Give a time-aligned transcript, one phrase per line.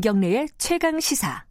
[0.00, 1.44] 김경래의 최강 시사.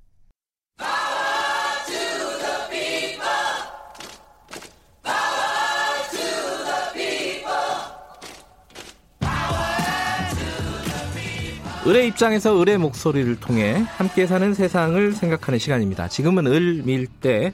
[11.85, 16.07] 을의 입장에서 을의 목소리를 통해 함께 사는 세상을 생각하는 시간입니다.
[16.07, 17.53] 지금은 을 밀대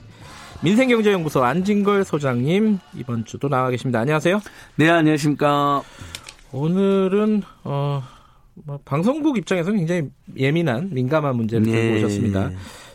[0.62, 4.00] 민생경제연구소 안진걸 소장님 이번 주도 나와 계십니다.
[4.00, 4.40] 안녕하세요.
[4.76, 5.82] 네, 안녕하십니까.
[6.52, 8.15] 오늘은 어, 뭐
[8.84, 11.96] 방송국 입장에서는 굉장히 예민한 민감한 문제를 들고 네.
[12.04, 12.50] 오셨습니다.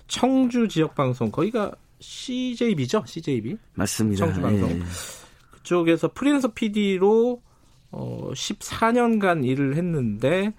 [0.08, 3.04] 청주 지역 방송 거기가 CJB죠?
[3.06, 4.26] CJB 맞습니다.
[4.26, 4.80] 청주 방송 예.
[5.52, 7.42] 그쪽에서 프리랜서 PD로
[7.92, 10.54] 어, 14년간 일을 했는데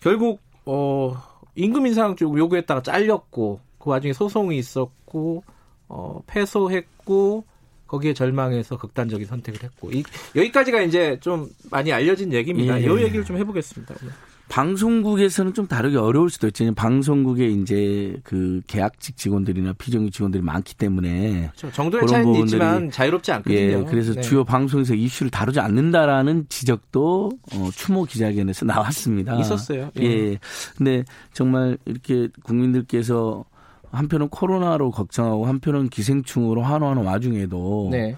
[0.00, 1.16] 결국 어,
[1.54, 5.42] 임금 인상 쪽 요구했다가 잘렸고 그 와중에 소송이 있었고
[5.88, 7.44] 어, 패소했고
[7.86, 10.02] 거기에 절망해서 극단적인 선택을 했고 이,
[10.34, 12.80] 여기까지가 이제 좀 많이 알려진 얘기입니다.
[12.80, 12.84] 예.
[12.84, 13.94] 이 얘기를 좀 해보겠습니다.
[14.02, 14.12] 오늘.
[14.48, 16.72] 방송국에서는 좀 다르게 어려울 수도 있죠.
[16.72, 21.72] 방송국에 이제 그 계약직 직원들이나 비정규 직원들이 많기 때문에 그렇죠.
[21.72, 23.56] 정도의 차이는 부분들이- 있지만 자유롭지 않거든요.
[23.58, 24.20] 예, 그래서 네.
[24.20, 29.36] 주요 방송에서 이슈를 다루지 않는다라는 지적도 어, 추모 기자회견에서 나왔습니다.
[29.40, 29.90] 있었어요.
[29.98, 30.04] 예.
[30.04, 30.38] 예.
[30.78, 33.44] 근데 정말 이렇게 국민들께서
[33.90, 38.16] 한편은 코로나로 걱정하고 한편은 기생충으로 환호하는 와중에도 네.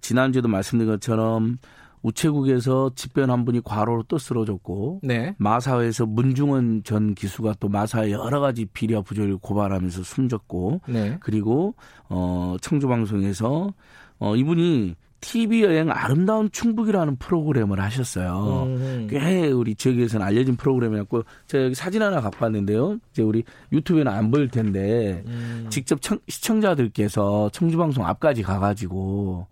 [0.00, 1.58] 지난주에도 말씀드린 것처럼
[2.02, 5.34] 우체국에서 집변 한 분이 과로로 또 쓰러졌고 네.
[5.38, 11.16] 마사회에서 문중원 전 기수가 또 마사의 여러 가지 비리와 부조리를 고발하면서 숨졌고 네.
[11.20, 11.74] 그리고
[12.08, 13.72] 어 청주 방송에서
[14.18, 18.64] 어 이분이 TV 여행 아름다운 충북이라는 프로그램을 하셨어요.
[18.68, 19.06] 음.
[19.10, 22.98] 꽤 우리 지역에서는 알려진 프로그램이었고 제가 여기 사진 하나 갖고 왔는데요.
[23.10, 25.66] 이제 우리 유튜브에는 안 보일 텐데 음.
[25.70, 29.46] 직접 청- 시청자들께서 청주방송 앞까지 가가지고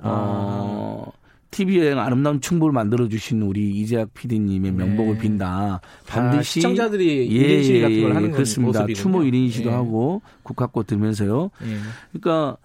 [0.00, 1.12] 어
[1.50, 5.18] TV 여행 아름다운 충북을 만들어 주신 우리 이재학 PD님의 명복을 네.
[5.20, 5.46] 빈다.
[5.48, 8.86] 아, 반드시 시청자들이 예, 1인 시위 같은 걸 예, 하는 그렇습니다.
[8.94, 9.74] 추모 1인 시도 예.
[9.74, 11.50] 하고 국화꽃 들면서요.
[11.64, 11.76] 예.
[12.12, 12.56] 그러니까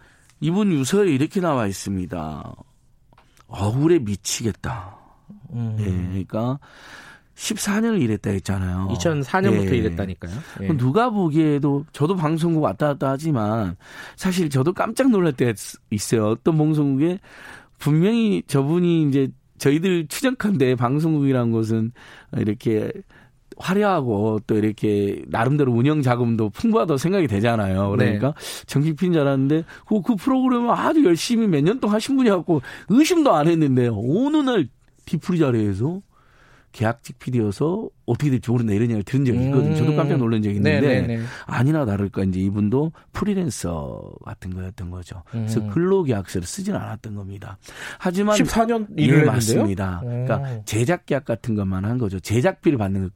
[0.46, 2.56] 이분 유서에 이렇게 나와 있습니다.
[3.48, 4.96] 억울해 미치겠다.
[5.54, 5.76] 음.
[5.80, 6.60] 예, 그러니까
[7.36, 8.90] 14년을 일했다 했잖아요.
[8.92, 9.78] 2004년부터 예.
[9.78, 10.34] 일했다니까요.
[10.62, 10.68] 예.
[10.78, 13.76] 누가 보기에도 저도 방송국 왔다 갔다 하지만
[14.16, 15.54] 사실 저도 깜짝 놀랄 때가
[15.90, 16.28] 있어요.
[16.28, 17.20] 어떤 방송국에
[17.80, 19.28] 분명히 저분이 이제
[19.58, 21.92] 저희들 추적한데 방송국이라는 것은
[22.38, 22.92] 이렇게
[23.58, 27.90] 화려하고 또 이렇게 나름대로 운영 자금도 풍부하다고 생각이 되잖아요.
[27.92, 28.34] 그러니까
[28.68, 33.34] 정식핀 줄 알았는데 그, 그 프로그램을 아주 열심히 몇 년 동안 하신 분이 갖고 의심도
[33.34, 34.68] 안 했는데 어느 날
[35.06, 36.02] 디프리 자리에서
[36.74, 39.76] 계약직 PD여서 어떻게 될지 모른다 이런 이야기를 들은 적이 있거든요.
[39.76, 41.24] 저도 깜짝 놀란 적이 있는데 네네네.
[41.46, 45.24] 아니나 다를까 이제 이분도 프리랜서 같은 거였던 거죠.
[45.32, 45.70] 그래서 음.
[45.70, 47.58] 근로계약서를 쓰진 않았던 겁니다.
[47.98, 49.32] 하지만 14년 예, 일을 했는데요.
[49.32, 50.02] 맞습니다.
[50.04, 50.08] 오.
[50.10, 52.20] 그러니까 제작 계약 같은 것만 한 거죠.
[52.20, 53.10] 제작비를 받는 거.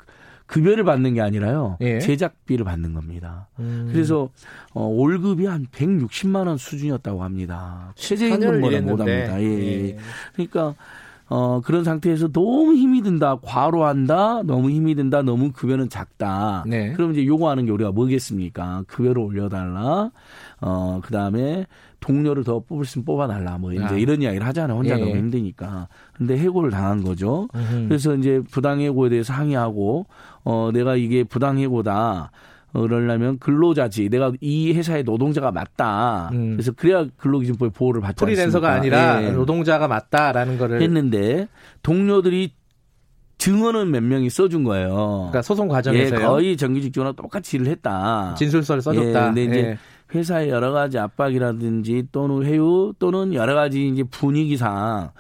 [0.50, 1.78] 급여를 받는 게 아니라요.
[1.82, 2.00] 예.
[2.00, 3.48] 제작비를 받는 겁니다.
[3.60, 3.90] 음.
[3.92, 4.30] 그래서
[4.74, 7.94] 어, 월급이 한 160만 원 수준이었다고 합니다.
[7.96, 9.28] 14년을 최저임금보다 못 일했는데.
[9.28, 9.42] 합니다.
[9.42, 9.88] 예.
[9.90, 9.98] 예.
[10.34, 10.74] 그러니까
[11.28, 16.64] 어, 그런 상태에서 너무 힘이 든다, 과로한다, 너무 힘이 든다, 너무 급여는 작다.
[16.68, 16.94] 네.
[16.94, 18.86] 그럼 이제 요구하는 게 우리가 뭐겠습니까?
[18.88, 20.09] 급여를 올려달라.
[20.62, 21.68] 어, 그 다음에
[22.00, 23.58] 동료를 더 뽑을 수 있으면 뽑아달라.
[23.59, 23.92] 뭐 이제 아.
[23.92, 24.78] 이런 이야기를 하잖아요.
[24.78, 25.04] 혼자 예.
[25.04, 25.88] 너무 힘드니까.
[26.14, 27.48] 근데 해고를 당한 거죠.
[27.54, 27.88] 음흠.
[27.90, 30.08] 그래서 이제 부당해고에 대해서 항의하고,
[30.44, 32.32] 어, 내가 이게 부당해고다.
[32.72, 34.10] 어, 그러려면 근로자지.
[34.10, 36.30] 내가 이 회사의 노동자가 맞다.
[36.34, 36.52] 음.
[36.52, 38.98] 그래서 그래야 근로기준법의 보호를 받지 프리랜서가 않습니까?
[39.12, 39.32] 아니라 예.
[39.32, 41.48] 노동자가 맞다라는 거를 했는데
[41.82, 42.54] 동료들이
[43.40, 45.30] 증언은 몇 명이 써준 거예요.
[45.30, 46.28] 그러니까 소송 예, 과정에서요.
[46.28, 48.36] 거의 정규직 직원과 똑같이 일을 했다.
[48.38, 49.08] 진술서를 써줬다.
[49.08, 49.78] 예, 근데 이제 예.
[50.14, 55.12] 회사의 여러 가지 압박이라든지 또는 회유 또는 여러 가지 이제 분위기상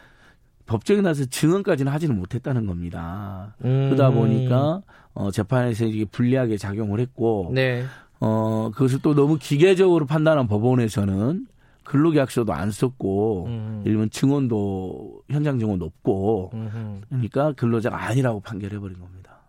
[0.65, 3.55] 법정에 나서 증언까지는 하지는 못했다는 겁니다.
[3.63, 3.89] 음.
[3.89, 4.81] 그러다 보니까
[5.13, 7.83] 어, 재판에서 이게 불리하게 작용을 했고 네.
[8.19, 11.47] 어, 그것을 또 너무 기계적으로 판단한 법원에서는
[11.83, 13.81] 근로계약서도 안 썼고 음.
[13.85, 17.01] 일본 증언도 현장 없고 음흠.
[17.09, 19.39] 그러니까 근로자가 아니라고 판결해 버린 겁니다.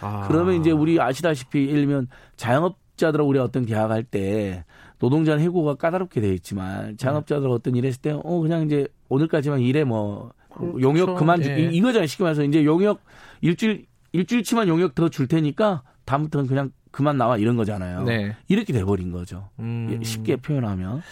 [0.00, 0.26] 아.
[0.26, 4.64] 그러면 이제 우리 아시다시피 예를 들면 자영업자들하고 우리가 어떤 계약할 때
[4.98, 9.84] 노동자는 해고가 까다롭게 돼 있지만 자영업자들 어떤 일 했을 때 어 그냥 이제 오늘까지만 일해
[9.84, 10.80] 뭐 그렇죠.
[10.80, 11.60] 용역 그만 예.
[11.70, 13.00] 이- 이거잖아요 쉽게 말해서 이제 용역
[13.40, 18.04] 일주일 일주일치만 용역 더 줄 테니까 다음부터는 그냥 그만 나와 이런 거잖아요.
[18.04, 18.36] 네.
[18.48, 19.48] 이렇게 돼버린 거죠.
[19.58, 19.88] 음.
[19.98, 21.02] 예, 쉽게 표현하면.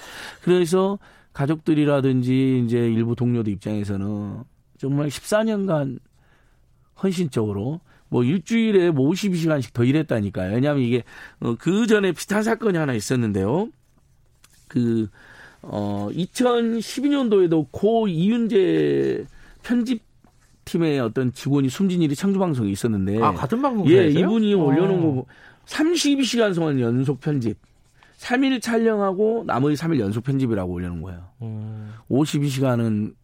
[0.42, 0.98] 그래서
[1.32, 4.42] 가족들이라든지 이제 일부 동료들 입장에서는
[4.78, 5.98] 정말 14년간
[7.02, 10.52] 헌신적으로 뭐 일주일에 뭐 52시간씩 더 일했다니까요.
[10.54, 11.02] 왜냐하면 이게
[11.38, 13.68] 어, 그 전에 비슷한 사건이 하나 있었는데요.
[14.68, 15.08] 그
[15.62, 19.24] 어, 2012년도에도 고 이윤재
[19.62, 20.02] 편집
[20.70, 24.02] 팀의 어떤 직원이 숨진 일이 청주방송에 있었는데 아 같은 방송사에서요?
[24.02, 24.58] 예, 이분이 어.
[24.58, 25.24] 올려놓은 거
[25.66, 27.58] 32시간 동안 연속 편집.
[28.18, 31.24] 3일 촬영하고 나머지 3일 연속 편집이라고 올려놓은 거예요.
[31.42, 31.92] 음.
[32.10, 33.14] 52시간은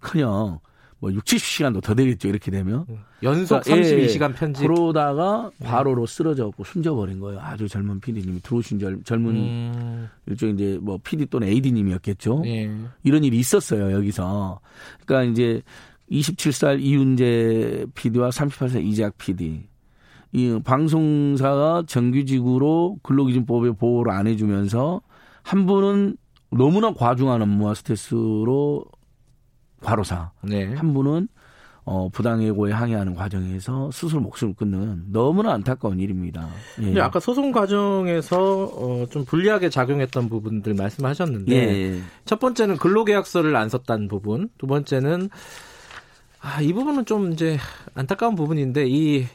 [0.00, 0.60] 그냥
[1.00, 2.28] 뭐 6, 70시간도 더 되겠죠.
[2.28, 2.86] 이렇게 되면.
[3.22, 4.66] 연속 그러니까, 예, 32시간 편집.
[4.66, 7.40] 그러다가 바로로 쓰러져갖고 숨져버린 거예요.
[7.40, 10.08] 아주 젊은 PD님이 들어오신 젊, 젊은 음.
[10.26, 12.42] 일종 이제 뭐 PD 또는 AD님이었겠죠.
[12.46, 12.70] 예.
[13.02, 14.60] 이런 일이 있었어요, 여기서.
[15.06, 15.62] 그러니까 이제
[16.10, 19.68] 27살 이윤재 PD와 38살 이재학 PD.
[20.32, 25.00] 이 방송사가 정규직으로 근로기준법의 보호를 안 해주면서
[25.42, 26.16] 한 분은
[26.50, 28.84] 너무나 과중한 업무와 스트레스로
[29.80, 30.74] 과로사, 네.
[30.74, 31.28] 한 분은
[31.90, 36.46] 어, 부당해고에 항의하는 과정에서 스스로 목숨을 끊는 너무나 안타까운 일입니다.
[36.80, 36.84] 예.
[36.84, 42.00] 근데 아까 소송 과정에서 어, 좀 불리하게 작용했던 부분들 말씀하셨는데 예.
[42.26, 45.30] 첫 번째는 근로계약서를 안 썼다는 부분, 두 번째는
[46.40, 47.58] 아, 이 부분은 좀 이제
[47.94, 49.26] 안타까운 부분인데 이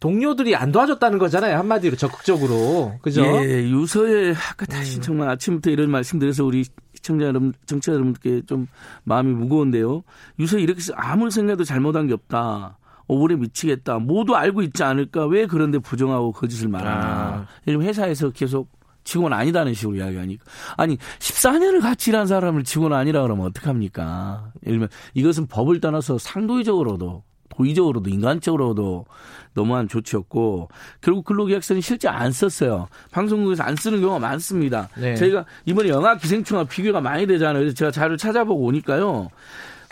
[0.00, 3.22] 동료들이 안 도와줬다는 거잖아요 한마디로 적극적으로 그죠?
[3.24, 6.64] 예, 유서에 아까 다시 정말 아침부터 이런 말씀드려서 우리
[6.94, 8.66] 시청자 여러분, 정치자 여러분께 좀
[9.04, 10.02] 마음이 무거운데요.
[10.38, 12.78] 유서에 이렇게 써 아무 생각도 잘못한 게 없다.
[13.06, 13.98] 억울해 미치겠다.
[13.98, 15.26] 모두 알고 있지 않을까?
[15.26, 17.04] 왜 그런데 부정하고 거짓을 말하나?
[17.04, 17.46] 아.
[17.64, 18.68] 들면 회사에서 계속
[19.04, 20.44] 직원 아니다는 식으로 이야기하니까.
[20.76, 24.52] 아니, 14년을 같이 일한 사람을 직원 아니라 그러면 어떡합니까?
[24.66, 29.04] 예를 들면 이것은 법을 떠나서 상도의적으로도 도의적으로도 인간적으로도
[29.54, 30.68] 너무한 조치였고
[31.00, 32.88] 결국 근로계약서는 실제 안 썼어요.
[33.10, 34.88] 방송국에서 안 쓰는 경우가 많습니다.
[34.96, 35.14] 네.
[35.16, 37.60] 저희가 이번에 영화 기생충과 비교가 많이 되잖아요.
[37.60, 39.28] 그래서 제가 자료를 찾아보고 오니까요.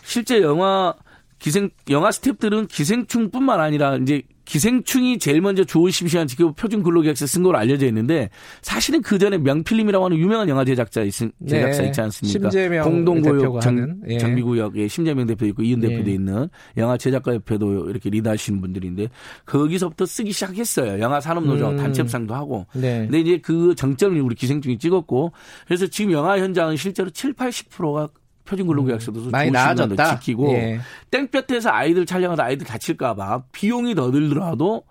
[0.03, 0.95] 실제 영화
[1.41, 7.45] 기생 영화 스탭들은 기생충뿐만 아니라 이제 기생충이 제일 먼저 주 52시간 지키고 표준 근로계약서 쓴
[7.45, 8.31] 걸로 알려져 있는데
[8.63, 11.87] 사실은 그 전에 명필름이라고 하는 유명한 영화 제작자 있, 제작사 네.
[11.87, 12.51] 있지 않습니까?
[12.51, 13.61] 심재명 공동고역
[14.09, 14.19] 예.
[14.19, 16.15] 정비구역에 심재명 대표 있고 이은 대표도 예.
[16.15, 19.09] 있는 영화 제작가 협회도 이렇게 리드하시는 분들인데
[19.47, 21.01] 거기서부터 쓰기 시작했어요.
[21.01, 21.77] 영화 산업노조 음.
[21.77, 22.67] 단체 협상도 하고.
[22.75, 23.03] 네.
[23.03, 25.33] 근데 이제 그 정점을 우리 기생충이 찍었고
[25.67, 28.09] 그래서 지금 영화 현장은 실제로 7, 80%가
[28.45, 29.31] 표준 근로계약서도 음.
[29.31, 30.17] 많이 나아졌다.
[30.19, 30.81] 지키고 예.
[31.11, 34.85] 땡볕에서 아이들 촬영하다 아이들 다칠까봐 비용이 더 들더라도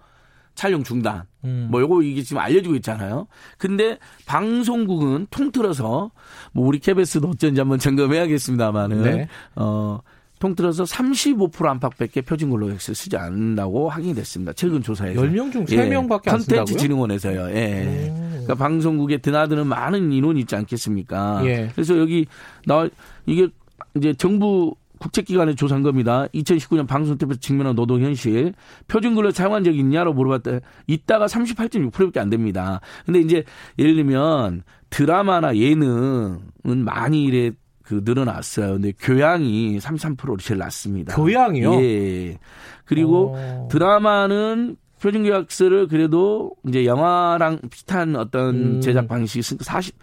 [0.55, 1.23] 촬영 중단.
[1.45, 1.67] 음.
[1.71, 3.27] 뭐 요거 이게 지금 알려주고 있잖아요.
[3.57, 6.11] 근데 방송국은 통틀어서
[6.51, 9.27] 뭐 우리 KBS도 어쩐지 한번 점검해야겠습니다만은 네.
[9.55, 9.99] 어
[10.39, 14.53] 통틀어서 35% 안팎밖에 표준 근로계약서 쓰지 않는다고 확인이 됐습니다.
[14.53, 15.21] 최근 조사에서.
[15.21, 16.65] 10명 중 3명밖에 안 쓴다고요?
[16.65, 17.49] 컨텐츠 진흥원에서요.
[17.51, 18.28] 예.
[18.49, 21.41] 그러니까 방송국에 드나드는 많은 인원이 있지 않겠습니까?
[21.45, 21.69] 예.
[21.73, 22.25] 그래서 여기
[22.65, 22.89] 나
[23.27, 23.47] 이게
[23.95, 26.27] 이제 정부 국책기관의 조사한 겁니다.
[26.33, 28.53] 2019년 방송태에서 직면한 노동 현실.
[28.87, 32.81] 표준근로 사용한 적이 있냐로 물어봤더니 있다가 38.6%밖에 안 됩니다.
[33.05, 33.43] 근데 이제
[33.77, 36.39] 예를 들면 드라마나 예능은
[36.83, 37.51] 많이 이래
[37.83, 38.73] 그 늘어났어요.
[38.73, 41.15] 근데 교양이 33%로 제일 낮습니다.
[41.15, 41.81] 교양이요?
[41.81, 42.37] 예.
[42.85, 43.67] 그리고 어.
[43.71, 48.81] 드라마는 표준계약서를 그래도 이제 영화랑 비슷한 어떤 음.
[48.81, 49.95] 제작 방식이 40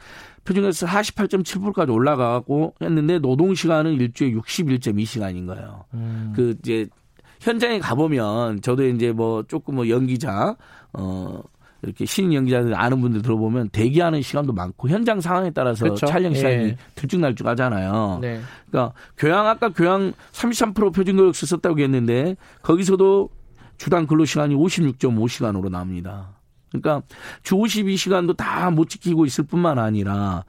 [0.44, 5.84] 표준계약서 48.7%까지 올라가고 했는데 노동 시간은 일주에 61.2시간인 거예요.
[5.94, 6.32] 음.
[6.34, 6.86] 그 이제
[7.40, 10.56] 현장에 가보면 저도 이제 뭐 조금 뭐 연기자
[10.92, 11.42] 어
[11.82, 16.06] 이렇게 신인 연기자들 아는 분들 들어보면 대기하는 시간도 많고 현장 상황에 따라서 그렇죠.
[16.06, 16.76] 촬영 시간이 예.
[16.94, 18.18] 들쭉날쭉 하잖아요.
[18.22, 18.40] 네.
[18.70, 23.30] 그러니까 교양 아까 교양 33% 표준교육서 썼다고 했는데 거기서도
[23.78, 26.36] 주당 근로 시간이 56.5시간으로 나옵니다.
[26.70, 27.02] 그러니까
[27.42, 30.44] 주 52시간도 다 못 지키고 있을 뿐만 아니라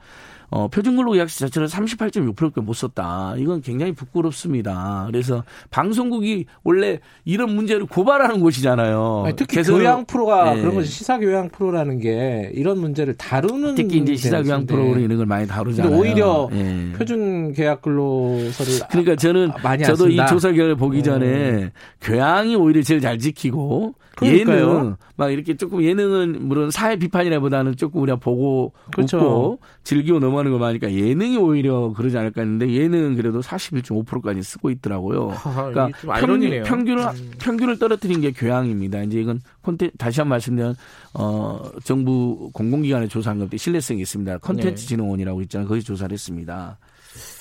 [0.50, 3.34] 어, 표준근로 계약서 자체를 38.6%밖에 못 썼다.
[3.36, 5.04] 이건 굉장히 부끄럽습니다.
[5.10, 9.24] 그래서 방송국이 원래 이런 문제를 고발하는 곳이잖아요.
[9.26, 10.60] 아니, 특히 교양 프로가 예.
[10.60, 14.74] 그런 거지 시사 교양 프로라는 게 이런 문제를 다루는 특히 이제 시사 교양 데인데.
[14.74, 15.94] 프로그램 이런 걸 많이 다루잖아요.
[15.96, 16.92] 오히려 예.
[16.96, 19.50] 표준 계약 근로서를 그러니까 저는
[19.84, 20.18] 저도 이.
[20.28, 24.58] 조사 결과 보기 전에 교양이 오히려 제일 잘 지키고 그러니까요.
[24.58, 29.18] 예능 막 이렇게 조금 예능은 물론 사회 비판이라보다는 조금 우리가 보고 그렇죠.
[29.18, 35.28] 웃고 즐기고 넘어가는 거 많으니까 예능이 오히려 그러지 않을까 했는데 예능은 그래도 41.5%까지 쓰고 있더라고요.
[35.30, 35.98] 하하, 그러니까.
[36.20, 37.06] 평균, 평균을
[37.38, 39.02] 평균을 떨어뜨린 게 교양입니다.
[39.02, 40.76] 이제 이건 콘텐 다시 한 번 말씀드리면
[41.14, 44.38] 어 정부 공공기관에 조사한 것때 신뢰성이 있습니다.
[44.38, 44.86] 콘텐츠 네.
[44.88, 45.68] 진흥원이라고 있잖아요.
[45.68, 46.78] 거기 조사를 했습니다.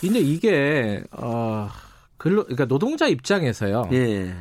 [0.02, 1.70] 근데 이게 어
[2.18, 3.90] 근로 그러니까 노동자 입장에서요.
[3.94, 4.34] 예.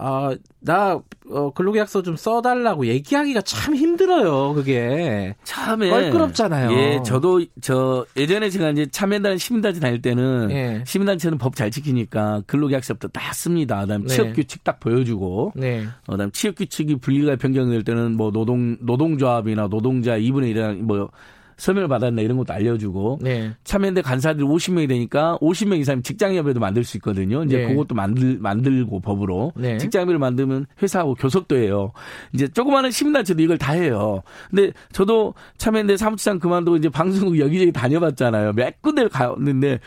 [0.00, 1.00] 아, 나
[1.30, 4.54] 어, 근로계약서 좀 써달라고 얘기하기가 참 힘들어요.
[4.54, 6.70] 그게 처음에 껄끄럽잖아요.
[6.72, 10.84] 예, 저도 저 예전에 제가 이제 참여단 시민단체 다닐 때는 예.
[10.86, 13.80] 시민단체는 법 잘 지키니까 근로계약서부터 다 씁니다.
[13.80, 14.14] 그 다음 네.
[14.14, 15.84] 취업규칙 딱 보여주고 네.
[16.06, 21.10] 어, 그 다음 취업규칙이 분리가 변경될 때는 뭐 노동 노동조합이나 노동자 2분의 1이나 뭐
[21.58, 23.52] 서명을 받았나 이런 것도 알려주고 네.
[23.64, 27.44] 참여연대 간사들이 50명이 되니까 50명 이상 직장협의도 만들 수 있거든요.
[27.44, 27.68] 이제 네.
[27.68, 29.76] 그것도 만들 만들고 법으로 네.
[29.76, 31.92] 직장협의를 만들면 회사하고 교섭도 해요.
[32.32, 34.22] 이제 조그마한 시민단체도 이걸 다 해요.
[34.48, 38.52] 근데 저도 참여연대 사무처장 그만두고 이제 방송국 여기저기 다녀봤잖아요.
[38.52, 39.80] 몇 군데를 갔는데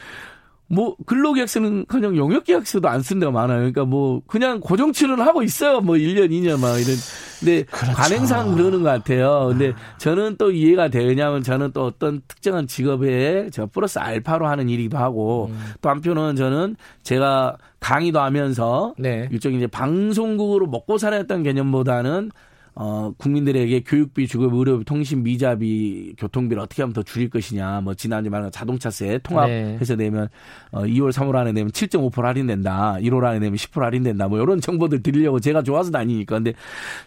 [0.71, 3.57] 뭐 근로계약서는 그냥 용역계약서도 안쓴 데가 많아요.
[3.57, 5.81] 그러니까 뭐 그냥 고정 출연을 하고 있어요.
[5.81, 6.95] 뭐 1년, 2년 막 이런.
[7.39, 7.93] 근데 그렇죠.
[7.93, 9.47] 관행상 그러는 것 같아요.
[9.49, 10.89] 근데 저는 또 이해가.
[10.93, 15.59] 왜냐하면 저는 또 어떤 특정한 직업에 저 플러스 알파로 하는 일이기도 하고 음.
[15.81, 19.27] 또 한편은 저는 제가 강의도 하면서 네.
[19.31, 22.31] 일종의 이제 방송국으로 먹고 살았던 개념보다는
[22.73, 27.81] 어, 국민들에게 교육비, 주거비, 의료비, 통신, 미자비, 교통비를 어떻게 하면 더 줄일 것이냐.
[27.81, 29.17] 뭐, 지난주에 말한 자동차세 네.
[29.19, 30.29] 통합해서 내면,
[30.71, 32.95] 어, 2월, 3월 안에 내면 7.5% 할인된다.
[33.01, 34.27] 1월 안에 내면 10% 할인된다.
[34.29, 36.35] 뭐, 이런 정보들 드리려고 제가 좋아서 다니니까.
[36.35, 36.53] 근데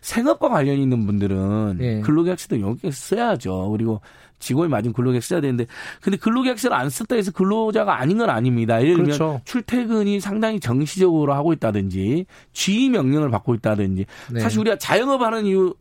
[0.03, 2.01] 생업과 관련 있는 분들은 네.
[2.01, 3.71] 근로계약서도 여기 써야죠.
[3.71, 4.01] 그리고
[4.39, 5.67] 직원이 맞으면 근로계약서 써야 되는데,
[6.01, 8.81] 근데 근로계약서를 안 썼다 해서 근로자가 아닌 건 아닙니다.
[8.81, 9.41] 예를 들면 그렇죠.
[9.45, 14.41] 출퇴근이 상당히 정시적으로 하고 있다든지, 지휘 명령을 받고 있다든지, 네.
[14.41, 15.75] 사실 우리가 자영업 하는 이유,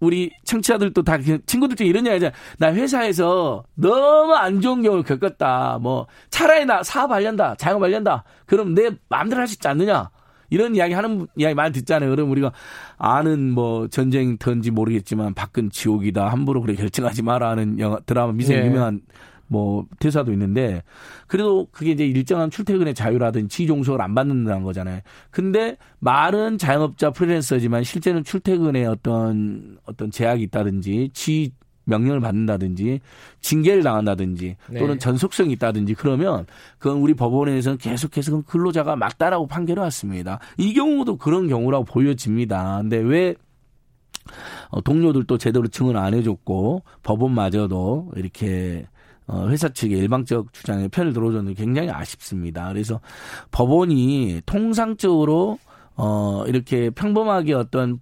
[0.00, 2.36] 우리 청취자들도 다 그냥 친구들 중에 이런 이야기 하잖아.
[2.58, 5.78] 나 회사에서 너무 안 좋은 경우를 겪었다.
[5.80, 7.54] 뭐, 차라리 나 사업하련다.
[7.56, 8.24] 자영업하련다.
[8.44, 10.10] 그럼 내 마음대로 할 수 있지 않느냐.
[10.50, 12.10] 이런 이야기 하는 분- 이야기 많이 듣잖아요.
[12.10, 12.52] 그럼 우리가
[12.96, 16.28] 아는 뭐 전쟁터인지 모르겠지만 밖은 지옥이다.
[16.28, 18.66] 함부로 그렇게 결정하지 마라 하는 영화, 드라마 미생 예.
[18.66, 19.00] 유명한
[19.46, 20.82] 뭐 대사도 있는데
[21.26, 25.00] 그래도 그게 이제 일정한 출퇴근의 자유라든지 지종속을 안 받는다는 거잖아요.
[25.30, 31.52] 근데 말은 자영업자 프리랜서지만 실제는 출퇴근에 어떤 어떤 제약이 있다든지 지
[31.84, 33.00] 명령을 받는다든지
[33.40, 34.78] 징계를 당한다든지 네.
[34.78, 36.46] 또는 전속성이 있다든지 그러면
[36.78, 40.38] 그건 우리 법원에서는 계속해서 근로자가 맞다라고 판결해 왔습니다.
[40.56, 42.78] 이 경우도 그런 경우라고 보여집니다.
[42.80, 43.34] 근데 왜
[44.70, 48.86] 어, 동료들도 제대로 증언 안 해줬고 법원마저도 이렇게
[49.26, 52.68] 어, 회사 측의 일방적 주장에 편을 들어줬는데 굉장히 아쉽습니다.
[52.68, 53.00] 그래서
[53.50, 55.58] 법원이 통상적으로
[55.96, 58.00] 어, 이렇게 평범하게 어떤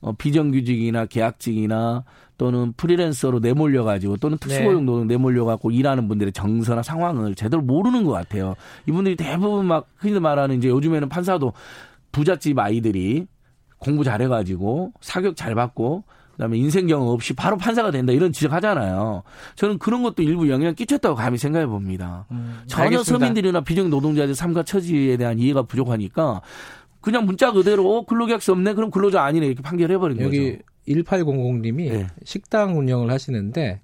[0.00, 2.04] 어, 비정규직이나 계약직이나
[2.40, 8.54] 또는 프리랜서로 내몰려가지고 또는 특수고용 노동 내몰려갖고 일하는 분들의 정서나 상황을 제대로 모르는 것 같아요.
[8.88, 11.52] 이분들이 대부분 막 흔히 말하는 이제 요즘에는 판사도
[12.12, 13.26] 부잣집 아이들이
[13.76, 19.22] 공부 잘해가지고 사교육 잘 받고 그다음에 인생 경험 없이 바로 판사가 된다 이런 지적하잖아요.
[19.56, 22.24] 저는 그런 것도 일부 영향 끼쳤다고 감히 생각해 봅니다.
[22.68, 23.04] 전혀 알겠습니다.
[23.04, 26.40] 서민들이나 비정 노동자들 삶과 처지에 대한 이해가 부족하니까
[27.02, 30.69] 그냥 문자 그대로 어, 근로계약서 없네 그럼 근로자 아니네 이렇게 판결해 버린 여기 거죠.
[30.90, 32.06] 1800님이 네.
[32.24, 33.80] 식당 운영을 하시는데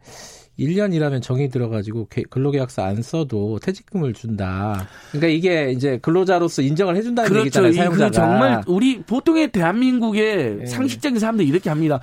[0.59, 4.89] 1년 일하면 정이 들어가지고 개- 근로계약서 안 써도 퇴직금을 준다.
[5.13, 7.45] 그러니까 이게 이제 근로자로서 인정을 해준다는 그렇죠.
[7.47, 7.71] 얘기잖아요.
[7.71, 8.09] 이 사용자가.
[8.09, 10.67] 그 정말 우리 보통의 대한민국의 예.
[10.67, 12.01] 상식적인 사람들이 이렇게 합니다.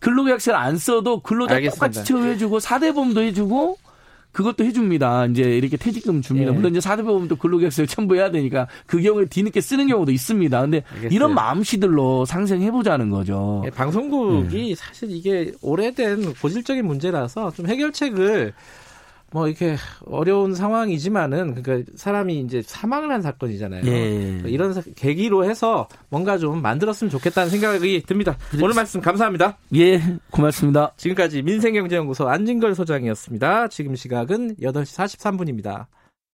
[0.00, 1.86] 근로계약서를 안 써도 근로자 알겠습니다.
[1.86, 3.76] 똑같이 처우해주고 사대보험도 해주고
[4.32, 5.26] 그것도 해줍니다.
[5.26, 6.50] 이제 이렇게 퇴직금 줍니다.
[6.50, 6.54] 예.
[6.54, 10.60] 물론 이제 사대보험도 근로계약서를 첨부해야 되니까 그 경우에 뒤늦게 쓰는 경우도 있습니다.
[10.60, 11.14] 근데 알겠어요.
[11.14, 13.62] 이런 마음씨들로 상생해보자는 거죠.
[13.66, 18.52] 예, 방송국이 사실 이게 오래된 고질적인 문제라서 좀 해결책을
[19.32, 23.82] 뭐 이렇게 어려운 상황이지만은 그러니까 사람이 이제 사망을 한 사건이잖아요.
[23.86, 24.42] 예.
[24.46, 28.36] 이런 사- 계기로 해서 뭔가 좀 만들었으면 좋겠다는 생각이 듭니다.
[28.62, 29.56] 오늘 말씀 감사합니다.
[29.74, 30.92] 예, 고맙습니다.
[30.96, 33.68] 지금까지 민생경제연구소 안진걸 소장이었습니다.
[33.68, 35.86] 지금 시각은 8시 43분입니다.